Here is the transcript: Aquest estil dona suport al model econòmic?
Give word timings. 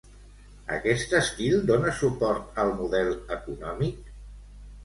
Aquest 0.77 1.11
estil 1.19 1.59
dona 1.71 1.93
suport 1.99 2.57
al 2.65 2.73
model 2.81 3.15
econòmic? 3.37 4.13